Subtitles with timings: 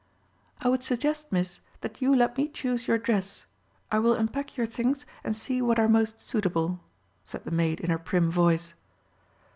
[0.59, 3.45] "I would suggest, miss, that you let me choose your dress.
[3.91, 6.79] I will unpack your things, and see what are most suitable,"
[7.23, 8.73] said the maid in her prim voice.